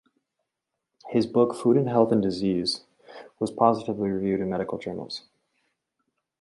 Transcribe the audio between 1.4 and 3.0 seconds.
"Food in Health and Disease"